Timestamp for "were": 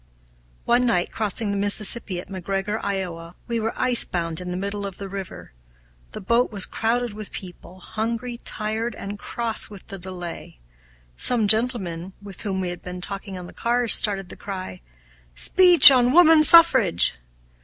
3.59-3.77